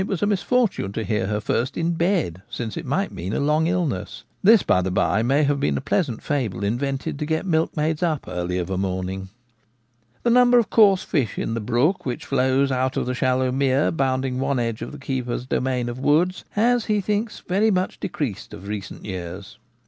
[0.01, 3.39] 85 was a misfortune to hear her first in bed, since it might mean a
[3.39, 4.23] long illness.
[4.41, 8.25] This, by the by, may have been a pleasant fable invented to get milkmaids up
[8.27, 9.29] early of a morning.
[10.23, 13.91] The number of coarse fish in the brook which flows out of the shallow mere
[13.91, 18.55] bounding one edge of the keeper's domain of woods has, he thinks, very much decreased
[18.55, 19.59] of recent years.